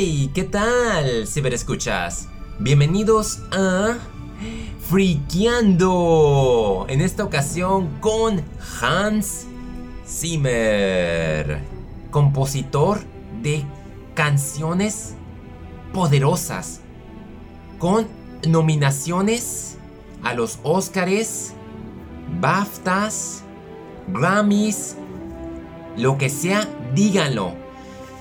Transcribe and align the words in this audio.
Hey, 0.00 0.30
¿qué 0.32 0.44
tal, 0.44 1.26
ciberescuchas? 1.26 2.28
Bienvenidos 2.60 3.40
a 3.50 3.98
Friqueando. 4.88 6.86
En 6.88 7.00
esta 7.00 7.24
ocasión 7.24 7.98
con 7.98 8.40
Hans 8.80 9.48
Zimmer, 10.06 11.62
compositor 12.12 13.00
de 13.42 13.64
canciones 14.14 15.14
poderosas, 15.92 16.80
con 17.80 18.06
nominaciones 18.46 19.78
a 20.22 20.32
los 20.32 20.60
Oscars, 20.62 21.54
BAFTAs, 22.40 23.42
Grammys, 24.06 24.94
lo 25.96 26.16
que 26.18 26.28
sea, 26.28 26.68
díganlo 26.94 27.67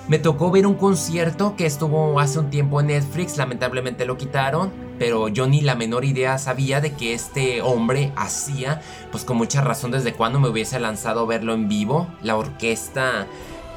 me 0.07 0.20
tocó 0.20 0.52
ver 0.52 0.66
un 0.66 0.75
concierto 0.75 1.55
que 1.57 1.66
estuvo 1.66 2.20
hace 2.20 2.39
un 2.39 2.49
tiempo 2.49 2.79
en 2.79 2.88
Netflix, 2.88 3.38
lamentablemente 3.38 4.05
lo 4.05 4.17
quitaron, 4.17 4.71
pero 4.97 5.27
yo 5.27 5.47
ni 5.47 5.61
la 5.61 5.75
menor 5.75 6.05
idea 6.05 6.38
sabía 6.38 6.80
de 6.80 6.93
que 6.93 7.13
este 7.13 7.61
hombre 7.61 8.13
hacía, 8.16 8.81
pues 9.11 9.25
con 9.25 9.38
mucha 9.38 9.61
razón 9.61 9.91
desde 9.91 10.13
cuando 10.13 10.39
me 10.39 10.47
hubiese 10.47 10.80
lanzado 10.80 11.21
a 11.21 11.25
verlo 11.25 11.53
en 11.53 11.67
vivo. 11.67 12.07
La 12.21 12.38
orquesta 12.38 13.27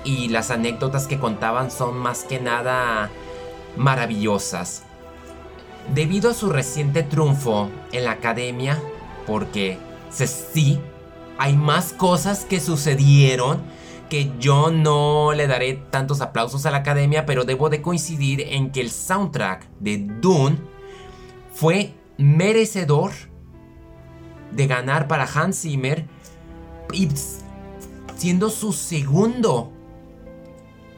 y 0.05 0.29
las 0.29 0.51
anécdotas 0.51 1.07
que 1.07 1.19
contaban 1.19 1.71
son 1.71 1.99
más 1.99 2.25
que 2.25 2.41
nada 2.41 3.11
maravillosas. 3.77 4.85
Debido 5.93 6.31
a 6.31 6.35
su 6.35 6.49
reciente 6.49 7.03
triunfo 7.03 7.69
en 7.91 8.05
la 8.05 8.13
academia, 8.13 8.81
porque 9.27 9.79
sí, 10.11 10.79
hay 11.39 11.57
más 11.57 11.93
cosas 11.93 12.45
que 12.45 12.61
sucedieron 12.61 13.61
que 14.11 14.31
yo 14.39 14.71
no 14.71 15.33
le 15.33 15.47
daré 15.47 15.75
tantos 15.91 16.21
aplausos 16.21 16.67
a 16.67 16.71
la 16.71 16.79
academia, 16.79 17.25
pero 17.25 17.45
debo 17.45 17.71
de 17.71 17.81
coincidir 17.81 18.43
en 18.43 18.73
que 18.73 18.83
el 18.83 18.91
soundtrack 18.91 19.67
de 19.79 20.07
Dune 20.21 20.59
fue 21.55 21.95
merecedor 22.19 23.13
de 24.53 24.67
ganar 24.67 25.09
para 25.09 25.25
Hans 25.25 25.63
Zimmer 25.63 26.07
siendo 28.17 28.51
su 28.51 28.73
segundo 28.73 29.73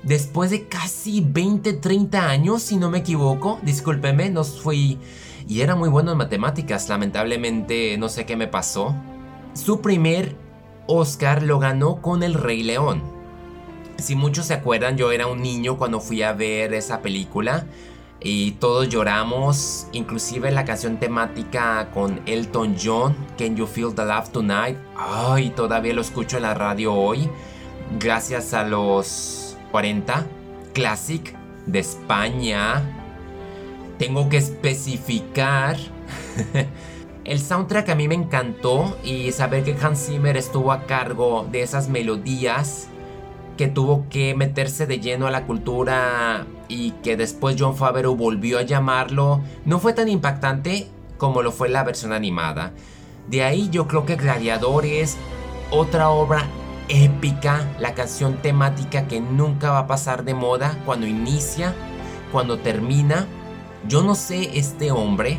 después 0.03 0.51
de 0.51 0.67
casi 0.67 1.20
20, 1.20 1.75
30 1.75 2.29
años, 2.29 2.62
si 2.62 2.77
no 2.77 2.91
me 2.91 2.98
equivoco. 2.98 3.61
Discúlpeme, 3.62 4.31
no 4.31 4.42
fui 4.42 4.98
y 5.47 5.61
era 5.61 5.77
muy 5.77 5.89
bueno 5.89 6.12
en 6.12 6.19
matemáticas, 6.19 6.89
lamentablemente 6.89 7.97
no 7.98 8.08
sé 8.08 8.25
qué 8.27 8.36
me 8.36 8.48
pasó. 8.48 8.95
Su 9.55 9.81
primer 9.81 10.34
Oscar 10.86 11.42
lo 11.42 11.58
ganó 11.58 12.00
con 12.00 12.22
El 12.22 12.34
Rey 12.34 12.62
León. 12.62 13.02
Si 13.98 14.16
muchos 14.16 14.47
se 14.47 14.55
acuerdan, 14.55 14.97
yo 14.97 15.12
era 15.12 15.27
un 15.27 15.42
niño 15.42 15.77
cuando 15.77 16.00
fui 16.00 16.22
a 16.22 16.33
ver 16.33 16.74
esa 16.74 17.02
película 17.02 17.66
y 18.20 18.52
todos 18.52 18.89
lloramos, 18.89 19.86
inclusive 19.92 20.50
la 20.52 20.64
canción 20.64 20.98
temática 20.98 21.91
con 21.92 22.20
Elton 22.27 22.77
John, 22.83 23.16
Can 23.36 23.56
You 23.56 23.66
Feel 23.66 23.94
the 23.94 24.05
Love 24.05 24.30
Tonight. 24.30 24.77
Ay, 24.97 25.50
todavía 25.50 25.92
lo 25.94 26.00
escucho 26.00 26.36
en 26.36 26.44
la 26.44 26.55
radio 26.55 26.94
hoy, 26.94 27.28
gracias 27.98 28.55
a 28.55 28.64
los 28.64 29.56
40 29.72 30.27
Classic 30.72 31.36
de 31.67 31.78
España. 31.80 32.83
Tengo 33.98 34.28
que 34.28 34.39
especificar 34.39 35.77
El 37.25 37.39
soundtrack 37.39 37.89
a 37.91 37.95
mí 37.95 38.09
me 38.09 38.17
encantó 38.17 38.98
y 39.05 39.31
saber 39.31 39.62
que 39.62 39.77
Hans 39.81 40.06
Zimmer 40.06 40.37
estuvo 40.37 40.73
a 40.73 40.87
cargo 40.87 41.47
de 41.53 41.62
esas 41.62 41.89
melodías 41.89 42.89
que 43.56 43.69
tuvo 43.69 44.09
que 44.09 44.34
meterse 44.34 44.87
de 44.87 44.98
lleno 44.98 45.29
a 45.29 45.31
la 45.31 45.47
cultura 45.47 46.47
y 46.67 46.92
que 47.03 47.17
después 47.17 47.55
John 47.57 47.77
Favreau 47.77 48.17
volvió 48.17 48.58
a 48.58 48.63
llamarlo, 48.63 49.41
no 49.64 49.79
fue 49.79 49.92
tan 49.92 50.08
impactante 50.08 50.89
como 51.17 51.42
lo 51.42 51.52
fue 51.52 51.69
la 51.69 51.85
versión 51.85 52.13
animada. 52.13 52.73
De 53.29 53.45
ahí 53.45 53.69
yo 53.70 53.86
creo 53.86 54.05
que 54.05 54.17
Gladiador 54.17 54.85
es 54.85 55.17
otra 55.70 56.11
obra 56.11 56.46
épica, 56.89 57.69
la 57.79 57.95
canción 57.95 58.39
temática 58.42 59.07
que 59.07 59.20
nunca 59.20 59.70
va 59.70 59.79
a 59.80 59.86
pasar 59.86 60.25
de 60.25 60.35
moda 60.35 60.77
cuando 60.85 61.07
inicia, 61.07 61.73
cuando 62.33 62.58
termina. 62.58 63.29
Yo 63.86 64.02
no 64.02 64.17
sé 64.17 64.58
este 64.58 64.91
hombre, 64.91 65.39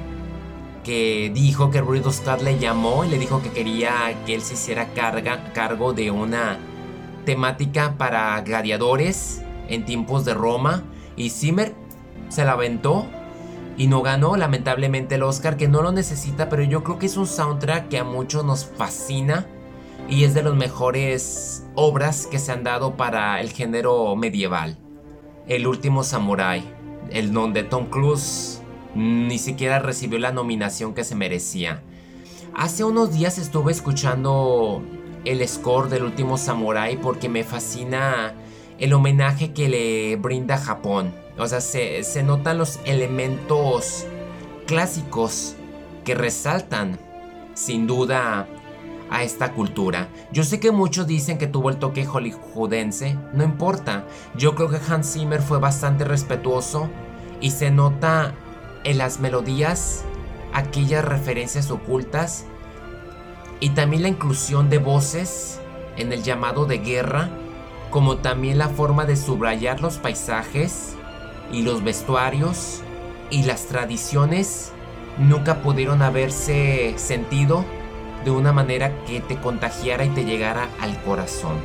que 0.83 1.31
dijo 1.33 1.71
que 1.71 1.81
Ridley 1.81 2.11
Scott 2.11 2.41
le 2.41 2.59
llamó 2.59 3.05
y 3.05 3.09
le 3.09 3.17
dijo 3.17 3.41
que 3.41 3.49
quería 3.49 4.23
que 4.25 4.35
él 4.35 4.41
se 4.41 4.53
hiciera 4.53 4.93
carga, 4.93 5.51
cargo 5.53 5.93
de 5.93 6.11
una 6.11 6.59
temática 7.25 7.95
para 7.97 8.39
gladiadores 8.41 9.41
en 9.69 9.85
tiempos 9.85 10.25
de 10.25 10.33
Roma 10.33 10.83
y 11.15 11.29
Zimmer 11.29 11.73
se 12.29 12.43
la 12.43 12.51
aventó 12.51 13.05
y 13.77 13.87
no 13.87 14.01
ganó 14.01 14.35
lamentablemente 14.35 15.15
el 15.15 15.23
Oscar 15.23 15.57
que 15.57 15.67
no 15.67 15.81
lo 15.81 15.91
necesita 15.91 16.49
pero 16.49 16.63
yo 16.63 16.83
creo 16.83 16.99
que 16.99 17.05
es 17.05 17.17
un 17.17 17.27
soundtrack 17.27 17.87
que 17.87 17.99
a 17.99 18.03
muchos 18.03 18.43
nos 18.43 18.65
fascina 18.65 19.47
y 20.09 20.25
es 20.25 20.33
de 20.33 20.43
las 20.43 20.53
mejores 20.53 21.65
obras 21.75 22.27
que 22.27 22.39
se 22.39 22.51
han 22.51 22.63
dado 22.63 22.97
para 22.97 23.39
el 23.39 23.51
género 23.51 24.15
medieval. 24.15 24.77
El 25.47 25.65
último 25.65 26.03
samurai, 26.03 26.63
el 27.09 27.31
donde 27.31 27.63
Tom 27.63 27.85
Cruise 27.85 28.61
ni 28.95 29.37
siquiera 29.39 29.79
recibió 29.79 30.19
la 30.19 30.31
nominación 30.31 30.93
que 30.93 31.03
se 31.03 31.15
merecía. 31.15 31.81
Hace 32.55 32.83
unos 32.83 33.13
días 33.13 33.37
estuve 33.37 33.71
escuchando 33.71 34.83
el 35.25 35.47
score 35.47 35.89
del 35.89 36.03
último 36.03 36.37
Samurai 36.37 36.97
porque 36.97 37.29
me 37.29 37.43
fascina 37.43 38.33
el 38.79 38.93
homenaje 38.93 39.53
que 39.53 39.69
le 39.69 40.15
brinda 40.17 40.57
Japón. 40.57 41.13
O 41.37 41.47
sea, 41.47 41.61
se, 41.61 42.03
se 42.03 42.21
notan 42.21 42.57
los 42.57 42.79
elementos 42.85 44.05
clásicos 44.67 45.55
que 46.03 46.15
resaltan 46.15 46.99
sin 47.53 47.87
duda 47.87 48.47
a 49.09 49.23
esta 49.23 49.53
cultura. 49.53 50.09
Yo 50.31 50.43
sé 50.43 50.59
que 50.59 50.71
muchos 50.71 51.07
dicen 51.07 51.37
que 51.37 51.47
tuvo 51.47 51.69
el 51.69 51.77
toque 51.77 52.05
hollywoodense, 52.05 53.17
no 53.33 53.43
importa. 53.43 54.05
Yo 54.35 54.55
creo 54.55 54.69
que 54.69 54.79
Hans 54.87 55.13
Zimmer 55.13 55.41
fue 55.41 55.59
bastante 55.59 56.03
respetuoso 56.03 56.89
y 57.39 57.51
se 57.51 57.71
nota 57.71 58.33
en 58.83 58.97
las 58.97 59.19
melodías 59.19 60.03
aquellas 60.53 61.03
referencias 61.03 61.71
ocultas 61.71 62.45
y 63.59 63.69
también 63.69 64.03
la 64.03 64.09
inclusión 64.09 64.69
de 64.69 64.77
voces 64.77 65.59
en 65.97 66.11
el 66.11 66.23
llamado 66.23 66.65
de 66.65 66.79
guerra, 66.79 67.29
como 67.89 68.17
también 68.17 68.57
la 68.57 68.69
forma 68.69 69.05
de 69.05 69.15
subrayar 69.15 69.81
los 69.81 69.97
paisajes 69.97 70.95
y 71.51 71.61
los 71.61 71.83
vestuarios 71.83 72.81
y 73.29 73.43
las 73.43 73.67
tradiciones 73.67 74.71
nunca 75.17 75.61
pudieron 75.61 76.01
haberse 76.01 76.93
sentido 76.97 77.65
de 78.25 78.31
una 78.31 78.53
manera 78.53 79.03
que 79.05 79.21
te 79.21 79.37
contagiara 79.37 80.05
y 80.05 80.09
te 80.09 80.25
llegara 80.25 80.69
al 80.79 81.01
corazón. 81.03 81.57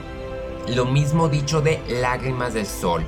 Lo 0.68 0.84
mismo 0.84 1.28
dicho 1.28 1.62
de 1.62 1.80
Lágrimas 1.88 2.52
del 2.52 2.66
Sol. 2.66 3.04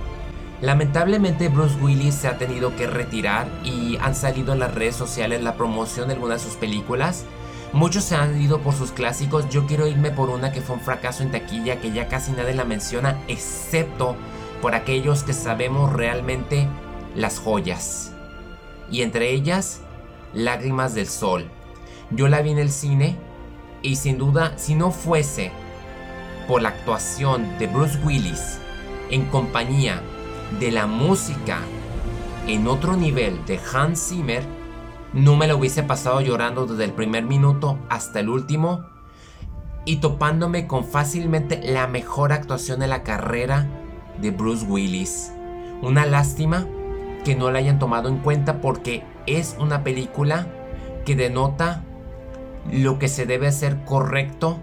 Lamentablemente 0.63 1.49
Bruce 1.49 1.77
Willis 1.81 2.15
se 2.15 2.29
ha 2.29 2.37
tenido 2.37 2.77
que 2.77 2.87
retirar 2.87 3.49
y 3.65 3.97
han 3.97 4.15
salido 4.15 4.53
en 4.53 4.59
las 4.59 4.75
redes 4.75 4.95
sociales 4.95 5.43
la 5.43 5.55
promoción 5.55 6.09
de 6.09 6.15
algunas 6.15 6.43
de 6.43 6.51
sus 6.51 6.59
películas. 6.59 7.25
Muchos 7.73 8.05
se 8.05 8.15
han 8.15 8.41
ido 8.41 8.61
por 8.61 8.75
sus 8.75 8.91
clásicos, 8.91 9.49
yo 9.49 9.67
quiero 9.67 9.87
irme 9.87 10.11
por 10.11 10.29
una 10.29 10.53
que 10.53 10.61
fue 10.61 10.77
un 10.77 10.83
fracaso 10.83 11.23
en 11.23 11.31
taquilla 11.31 11.81
que 11.81 11.93
ya 11.93 12.09
casi 12.09 12.33
nadie 12.33 12.53
la 12.53 12.65
menciona, 12.65 13.17
excepto 13.27 14.17
por 14.61 14.75
aquellos 14.75 15.23
que 15.23 15.33
sabemos 15.33 15.93
realmente 15.93 16.69
las 17.15 17.39
joyas. 17.39 18.13
Y 18.91 19.03
entre 19.03 19.31
ellas, 19.31 19.81
Lágrimas 20.35 20.95
del 20.95 21.07
Sol. 21.07 21.49
Yo 22.11 22.29
la 22.29 22.43
vi 22.43 22.51
en 22.51 22.59
el 22.59 22.71
cine 22.71 23.17
y 23.83 23.97
sin 23.97 24.19
duda, 24.19 24.59
si 24.59 24.75
no 24.75 24.91
fuese 24.91 25.53
por 26.47 26.61
la 26.61 26.71
actuación 26.71 27.59
de 27.59 27.67
Bruce 27.67 27.99
Willis 28.05 28.59
en 29.11 29.25
compañía 29.27 30.03
de 30.59 30.71
la 30.71 30.87
música 30.87 31.59
en 32.47 32.67
otro 32.67 32.97
nivel 32.97 33.45
de 33.47 33.61
Hans 33.73 34.09
Zimmer, 34.09 34.43
no 35.13 35.37
me 35.37 35.47
lo 35.47 35.57
hubiese 35.57 35.83
pasado 35.83 36.21
llorando 36.21 36.67
desde 36.67 36.85
el 36.85 36.93
primer 36.93 37.25
minuto 37.25 37.79
hasta 37.89 38.21
el 38.21 38.29
último 38.29 38.85
y 39.85 39.97
topándome 39.97 40.67
con 40.67 40.85
fácilmente 40.85 41.61
la 41.63 41.87
mejor 41.87 42.33
actuación 42.33 42.81
de 42.81 42.89
la 42.89 43.03
carrera 43.03 43.67
de 44.21 44.31
Bruce 44.31 44.67
Willis. 44.67 45.33
Una 45.83 46.07
lástima 46.07 46.67
que 47.25 47.35
no 47.35 47.51
la 47.51 47.59
hayan 47.59 47.79
tomado 47.79 48.09
en 48.09 48.19
cuenta 48.19 48.61
porque 48.61 49.03
es 49.27 49.57
una 49.59 49.83
película 49.83 50.47
que 51.05 51.17
denota 51.17 51.85
lo 52.71 52.99
que 52.99 53.09
se 53.09 53.27
debe 53.27 53.49
hacer 53.49 53.85
correcto 53.85 54.59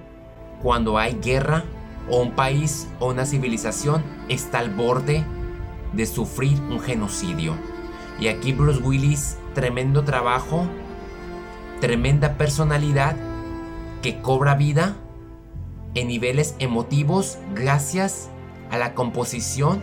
cuando 0.61 0.97
hay 0.97 1.17
guerra 1.21 1.63
o 2.09 2.21
un 2.21 2.31
país 2.31 2.87
o 2.99 3.09
una 3.09 3.25
civilización 3.25 4.03
está 4.29 4.59
al 4.59 4.69
borde 4.69 5.25
de 5.93 6.05
sufrir 6.05 6.59
un 6.69 6.79
genocidio. 6.79 7.55
Y 8.19 8.27
aquí 8.27 8.53
Bruce 8.53 8.81
Willis, 8.81 9.37
tremendo 9.53 10.03
trabajo, 10.03 10.67
tremenda 11.81 12.37
personalidad 12.37 13.15
que 14.01 14.21
cobra 14.21 14.55
vida 14.55 14.95
en 15.93 16.07
niveles 16.07 16.55
emotivos 16.59 17.37
gracias 17.55 18.29
a 18.71 18.77
la 18.77 18.93
composición 18.93 19.81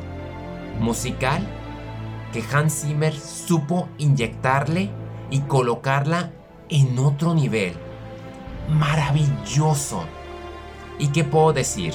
musical 0.81 1.47
que 2.33 2.43
Hans 2.53 2.83
Zimmer 2.83 3.15
supo 3.15 3.89
inyectarle 3.99 4.91
y 5.31 5.41
colocarla 5.41 6.33
en 6.69 6.99
otro 6.99 7.35
nivel. 7.35 7.75
Maravilloso. 8.69 10.05
¿Y 10.99 11.09
qué 11.09 11.25
puedo 11.25 11.53
decir? 11.53 11.95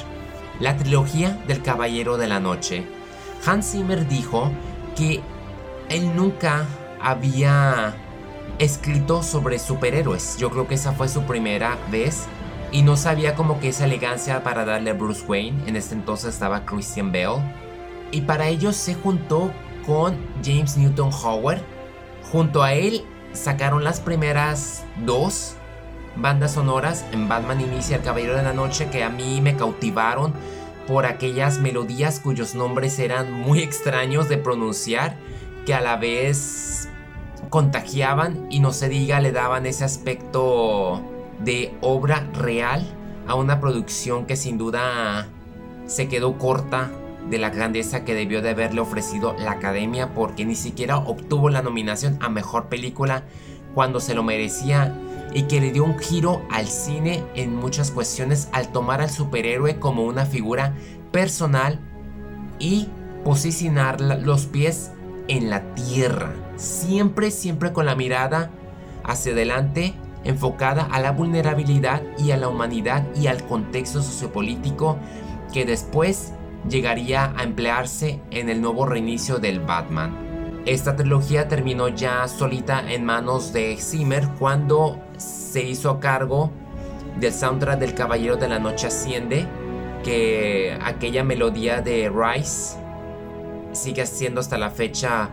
La 0.60 0.78
trilogía 0.78 1.42
del 1.48 1.62
Caballero 1.62 2.18
de 2.18 2.28
la 2.28 2.40
Noche. 2.40 2.99
Hans 3.46 3.72
Zimmer 3.72 4.08
dijo 4.08 4.52
que 4.96 5.22
él 5.90 6.16
nunca 6.16 6.66
había 7.02 7.96
escrito 8.60 9.24
sobre 9.24 9.60
superhéroes. 9.60 10.38
Yo 10.38 10.50
creo 10.50 10.68
que 10.68 10.76
esa 10.76 10.92
fue 10.92 11.08
su 11.08 11.24
primera 11.24 11.78
vez. 11.92 12.28
Y 12.72 12.84
no 12.84 12.98
sabía 12.98 13.34
como 13.34 13.60
que 13.60 13.70
esa 13.70 13.86
elegancia 13.86 14.44
para 14.44 14.64
darle 14.66 14.92
a 14.92 14.94
Bruce 14.94 15.26
Wayne. 15.28 15.64
En 15.68 15.76
este 15.76 15.96
entonces 15.96 16.34
estaba 16.34 16.66
Christian 16.66 17.12
Bale. 17.12 17.42
Y 18.12 18.22
para 18.22 18.48
ello 18.48 18.74
se 18.74 18.94
juntó 18.94 19.52
con 19.86 20.18
James 20.44 20.78
Newton 20.78 21.10
Howard. 21.12 21.62
Junto 22.32 22.62
a 22.62 22.74
él 22.74 23.04
sacaron 23.34 23.84
las 23.84 24.00
primeras 24.00 24.84
dos 25.04 25.56
bandas 26.16 26.54
sonoras 26.54 27.06
en 27.12 27.28
Batman 27.28 27.62
Inicia 27.62 27.98
el 27.98 28.04
Caballero 28.04 28.36
de 28.36 28.44
la 28.44 28.54
Noche 28.54 28.90
que 28.90 29.04
a 29.04 29.10
mí 29.10 29.42
me 29.42 29.56
cautivaron 29.56 30.34
por 30.90 31.06
aquellas 31.06 31.60
melodías 31.60 32.20
cuyos 32.20 32.56
nombres 32.56 32.98
eran 32.98 33.32
muy 33.32 33.60
extraños 33.60 34.28
de 34.28 34.40
pronunciar, 34.40 35.16
que 35.64 35.76
a 35.76 35.82
la 35.82 35.98
vez 35.98 36.90
contagiaban 37.52 38.48
y 38.50 38.60
no 38.60 38.74
se 38.74 38.90
diga 38.90 39.20
le 39.20 39.32
daban 39.32 39.68
ese 39.68 39.84
aspecto 39.84 41.00
de 41.44 41.78
obra 41.82 42.28
real 42.34 42.84
a 43.28 43.36
una 43.36 43.60
producción 43.60 44.26
que 44.26 44.36
sin 44.36 44.58
duda 44.58 45.28
se 45.86 46.08
quedó 46.08 46.40
corta 46.40 46.90
de 47.30 47.38
la 47.38 47.52
grandeza 47.52 48.04
que 48.04 48.16
debió 48.16 48.42
de 48.42 48.50
haberle 48.50 48.82
ofrecido 48.82 49.36
la 49.38 49.52
academia 49.52 50.16
porque 50.16 50.44
ni 50.44 50.56
siquiera 50.56 50.98
obtuvo 50.98 51.52
la 51.52 51.62
nominación 51.62 52.18
a 52.20 52.30
mejor 52.30 52.66
película 52.66 53.26
cuando 53.76 54.00
se 54.00 54.16
lo 54.16 54.24
merecía 54.24 54.96
y 55.34 55.44
que 55.44 55.62
le 55.62 55.72
dio 55.72 55.84
un 55.84 55.98
giro 56.00 56.42
al 56.50 56.68
cine 56.68 57.24
en 57.36 57.56
muchas 57.56 57.92
cuestiones 57.92 58.50
al 58.52 58.72
tomar 58.72 59.02
al 59.02 59.10
superhéroe 59.10 59.80
como 59.80 60.04
una 60.04 60.26
figura 60.26 60.74
personal 61.12 61.80
y 62.60 62.88
posicionar 63.24 64.02
los 64.02 64.46
pies 64.46 64.92
en 65.28 65.50
la 65.50 65.76
tierra, 65.76 66.34
siempre, 66.56 67.32
siempre 67.32 67.72
con 67.72 67.86
la 67.86 67.96
mirada 67.96 68.50
hacia 69.04 69.34
adelante, 69.34 69.94
enfocada 70.24 70.84
a 70.84 71.00
la 71.00 71.12
vulnerabilidad 71.12 72.02
y 72.18 72.32
a 72.32 72.38
la 72.38 72.50
humanidad 72.50 73.06
y 73.16 73.28
al 73.28 73.46
contexto 73.46 74.02
sociopolítico 74.02 74.98
que 75.54 75.66
después 75.66 76.34
llegaría 76.68 77.34
a 77.38 77.44
emplearse 77.44 78.20
en 78.32 78.50
el 78.50 78.62
nuevo 78.62 78.86
reinicio 78.86 79.40
del 79.40 79.60
Batman. 79.60 80.16
Esta 80.66 80.96
trilogía 80.96 81.48
terminó 81.48 81.88
ya 81.88 82.28
solita 82.28 82.92
en 82.92 83.06
manos 83.06 83.54
de 83.54 83.78
Zimmer 83.78 84.28
cuando 84.38 85.00
se 85.20 85.62
hizo 85.62 86.00
cargo 86.00 86.52
del 87.20 87.34
soundtrack 87.34 87.80
del 87.80 87.94
Caballero 87.94 88.38
de 88.38 88.48
la 88.48 88.60
Noche 88.60 88.88
Asciende, 88.88 89.46
que 90.04 90.78
aquella 90.84 91.24
melodía 91.24 91.82
de 91.82 92.10
Rice 92.10 92.78
sigue 93.74 94.06
siendo 94.06 94.40
hasta 94.40 94.58
la 94.58 94.72
fecha 94.72 95.30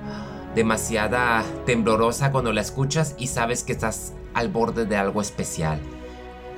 demasiada 0.55 1.45
temblorosa 1.65 2.33
cuando 2.33 2.53
la 2.53 2.63
escuchas 2.63 3.15
y 3.19 3.29
sabes 3.29 3.63
que 3.63 3.73
estás 3.73 4.15
al 4.35 4.49
borde 4.49 4.85
de 4.87 4.97
algo 4.97 5.21
especial. 5.21 5.79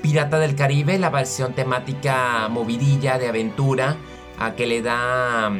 Pirata 0.03 0.39
del 0.39 0.55
Caribe, 0.55 0.99
la 0.99 1.11
versión 1.11 1.53
temática 1.53 2.49
movidilla 2.49 3.19
de 3.19 3.29
aventura, 3.29 3.97
a 4.39 4.55
que 4.55 4.67
le 4.67 4.83
da 4.83 5.51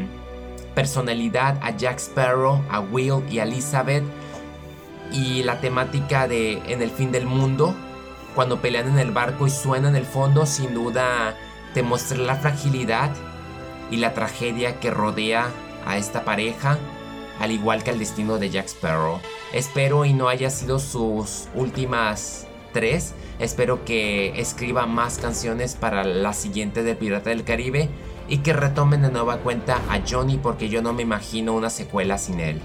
personalidad 0.75 1.59
a 1.61 1.77
Jack 1.77 1.99
Sparrow, 1.99 2.63
a 2.71 2.79
Will 2.79 3.25
y 3.29 3.41
a 3.41 3.43
Elizabeth. 3.43 4.05
Y 5.13 5.43
la 5.43 5.61
temática 5.61 6.29
de 6.29 6.63
En 6.67 6.83
el 6.83 6.91
fin 6.91 7.13
del 7.13 7.27
mundo, 7.27 7.75
cuando 8.35 8.61
pelean 8.61 8.89
en 8.89 8.99
el 8.99 9.11
barco 9.11 9.47
y 9.47 9.51
suena 9.51 9.89
en 9.89 9.97
el 9.97 10.05
fondo, 10.05 10.47
sin 10.47 10.75
duda 10.75 11.35
te 11.75 11.83
muestra 11.83 12.19
la 12.19 12.37
fragilidad 12.37 13.11
y 13.91 13.97
la 13.97 14.15
tragedia 14.15 14.81
que 14.81 14.91
rodea 14.91 15.49
a 15.87 15.97
esta 15.97 16.25
pareja, 16.25 16.79
al 17.41 17.53
igual 17.53 17.83
que 17.83 17.91
el 17.91 17.99
destino 17.99 18.39
de 18.39 18.51
Jack 18.51 18.67
Sparrow. 18.67 19.21
Espero 19.53 20.05
y 20.05 20.13
no 20.13 20.29
haya 20.29 20.51
sido 20.51 20.79
sus 20.79 21.49
últimas 21.55 22.47
tres. 22.73 23.15
Espero 23.39 23.85
que 23.85 24.41
escriba 24.41 24.87
más 24.87 25.19
canciones 25.19 25.75
para 25.75 26.05
la 26.05 26.33
siguiente 26.33 26.83
de 26.83 26.95
Pirata 26.95 27.31
del 27.31 27.45
Caribe 27.45 27.89
y 28.29 28.39
que 28.39 28.53
retomen 28.53 29.03
de 29.03 29.11
nueva 29.11 29.39
cuenta 29.39 29.81
a 29.89 30.01
Johnny 30.07 30.37
porque 30.37 30.69
yo 30.69 30.83
no 30.83 30.93
me 30.93 31.03
imagino 31.03 31.55
una 31.55 31.71
secuela 31.71 32.19
sin 32.19 32.41
él. 32.41 32.61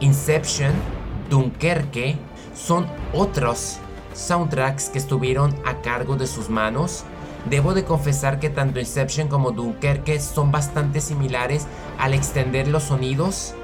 Inception, 0.00 0.72
Dunkerque 1.34 2.14
son 2.54 2.86
otros 3.12 3.78
soundtracks 4.12 4.88
que 4.88 4.98
estuvieron 4.98 5.52
a 5.64 5.80
cargo 5.82 6.14
de 6.14 6.28
sus 6.28 6.48
manos. 6.48 7.02
Debo 7.50 7.74
de 7.74 7.82
confesar 7.82 8.38
que 8.38 8.50
tanto 8.50 8.78
Inception 8.78 9.26
como 9.26 9.50
Dunkerque 9.50 10.20
son 10.20 10.52
bastante 10.52 11.00
similares 11.00 11.66
al 11.98 12.14
extender 12.14 12.68
los 12.68 12.84
sonidos 12.84 13.56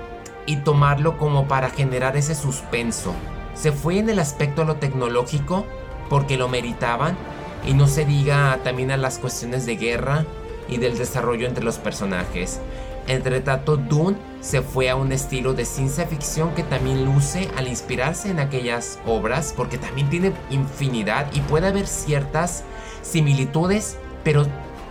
y 0.47 0.57
tomarlo 0.57 1.17
como 1.17 1.47
para 1.47 1.71
generar 1.71 2.17
ese 2.17 2.35
suspenso. 2.35 3.15
Se 3.55 3.71
fue 3.71 4.01
en 4.01 4.11
el 4.11 4.19
aspecto 4.19 4.65
lo 4.65 4.75
tecnológico 4.75 5.65
porque 6.09 6.37
lo 6.37 6.49
meritaban 6.49 7.17
y 7.65 7.75
no 7.75 7.87
se 7.87 8.05
diga 8.05 8.59
también 8.65 8.91
a 8.91 8.97
las 8.97 9.21
cuestiones 9.21 9.65
de 9.65 9.77
guerra 9.77 10.25
y 10.69 10.79
del 10.79 10.99
desarrollo 10.99 11.47
entre 11.47 11.63
los 11.63 11.79
personajes. 11.79 12.61
Entre 13.11 13.41
tanto, 13.41 13.77
Dune 13.77 14.17
se 14.41 14.63
fue 14.63 14.89
a 14.89 14.95
un 14.95 15.11
estilo 15.11 15.53
de 15.53 15.65
ciencia 15.65 16.07
ficción 16.07 16.55
que 16.55 16.63
también 16.63 17.05
luce 17.05 17.51
al 17.57 17.67
inspirarse 17.67 18.31
en 18.31 18.39
aquellas 18.39 19.01
obras, 19.05 19.53
porque 19.57 19.79
también 19.79 20.09
tiene 20.09 20.33
infinidad 20.49 21.27
y 21.33 21.41
puede 21.41 21.67
haber 21.67 21.89
ciertas 21.89 22.63
similitudes, 23.03 23.99
pero 24.23 24.47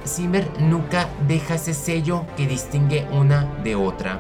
Zimmer 0.06 0.46
nunca 0.60 1.08
deja 1.30 1.56
ese 1.56 1.74
sello 1.74 2.26
que 2.36 2.46
distingue 2.46 3.08
una 3.10 3.46
de 3.64 3.78
otra. 3.78 4.20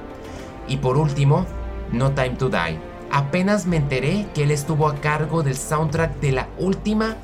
Y 0.69 0.77
por 0.77 0.95
último, 0.95 1.45
No 1.91 2.11
Time 2.11 2.37
to 2.37 2.47
Die. 2.47 2.79
Apenas 3.11 3.65
me 3.65 3.75
enteré 3.75 4.27
que 4.33 4.43
él 4.43 4.51
estuvo 4.51 4.87
a 4.87 4.95
cargo 4.95 5.43
del 5.43 5.57
soundtrack 5.57 6.21
de 6.21 6.31
la 6.31 6.47
última 6.57 7.17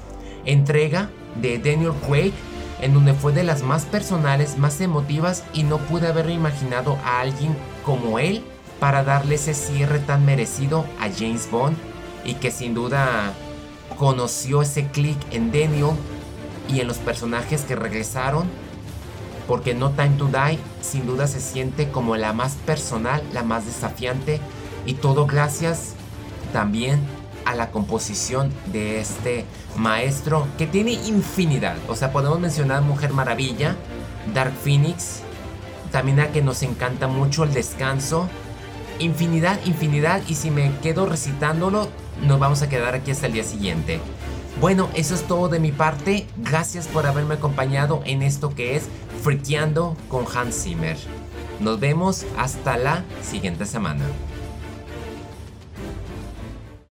entrega 0.43 1.09
de 1.41 1.57
Daniel 1.57 1.93
Craig 2.05 2.33
en 2.81 2.93
donde 2.93 3.13
fue 3.13 3.33
de 3.33 3.43
las 3.43 3.63
más 3.63 3.85
personales, 3.85 4.57
más 4.57 4.81
emotivas 4.81 5.43
y 5.53 5.63
no 5.63 5.77
pude 5.77 6.07
haber 6.07 6.29
imaginado 6.29 6.97
a 7.05 7.21
alguien 7.21 7.55
como 7.85 8.19
él 8.19 8.43
para 8.79 9.03
darle 9.03 9.35
ese 9.35 9.53
cierre 9.53 9.99
tan 9.99 10.25
merecido 10.25 10.85
a 10.99 11.09
James 11.09 11.49
Bond 11.49 11.77
y 12.25 12.33
que 12.35 12.51
sin 12.51 12.73
duda 12.73 13.33
conoció 13.97 14.61
ese 14.61 14.87
click 14.87 15.17
en 15.31 15.51
Daniel 15.51 15.91
y 16.67 16.81
en 16.81 16.87
los 16.87 16.97
personajes 16.97 17.61
que 17.61 17.75
regresaron 17.75 18.47
porque 19.47 19.75
No 19.75 19.91
Time 19.91 20.17
to 20.17 20.27
Die 20.27 20.59
sin 20.81 21.05
duda 21.05 21.27
se 21.27 21.39
siente 21.39 21.89
como 21.89 22.17
la 22.17 22.33
más 22.33 22.53
personal, 22.65 23.21
la 23.31 23.43
más 23.43 23.65
desafiante 23.65 24.41
y 24.85 24.93
todo 24.93 25.25
gracias 25.27 25.93
también 26.51 26.99
a 27.45 27.55
la 27.55 27.71
composición 27.71 28.51
de 28.71 28.99
este 28.99 29.45
maestro 29.77 30.47
que 30.57 30.67
tiene 30.67 30.93
infinidad. 30.93 31.77
O 31.87 31.95
sea, 31.95 32.11
podemos 32.11 32.39
mencionar 32.39 32.81
Mujer 32.81 33.13
Maravilla, 33.13 33.75
Dark 34.33 34.53
Phoenix, 34.63 35.21
también 35.91 36.19
a 36.19 36.31
que 36.31 36.41
nos 36.41 36.61
encanta 36.63 37.07
mucho 37.07 37.43
el 37.43 37.53
descanso. 37.53 38.27
Infinidad, 38.99 39.59
infinidad. 39.65 40.21
Y 40.27 40.35
si 40.35 40.51
me 40.51 40.71
quedo 40.81 41.05
recitándolo, 41.05 41.87
nos 42.21 42.39
vamos 42.39 42.61
a 42.61 42.69
quedar 42.69 42.95
aquí 42.95 43.11
hasta 43.11 43.27
el 43.27 43.33
día 43.33 43.43
siguiente. 43.43 43.99
Bueno, 44.59 44.89
eso 44.93 45.15
es 45.15 45.23
todo 45.23 45.49
de 45.49 45.59
mi 45.59 45.71
parte. 45.71 46.27
Gracias 46.37 46.87
por 46.87 47.05
haberme 47.05 47.35
acompañado 47.35 48.01
en 48.05 48.21
esto 48.21 48.55
que 48.55 48.75
es 48.75 48.83
Friqueando 49.23 49.95
con 50.09 50.25
Hans 50.33 50.63
Zimmer. 50.63 50.97
Nos 51.59 51.79
vemos 51.79 52.25
hasta 52.37 52.77
la 52.77 53.03
siguiente 53.21 53.65
semana. 53.65 54.05